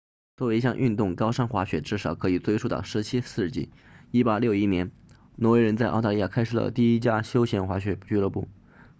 [0.35, 3.69] 作为一项运动高山滑雪至少可以追溯到17世纪
[4.13, 4.91] 1861年
[5.35, 8.47] 挪威人在澳大利亚开设了第一家休闲滑雪俱乐部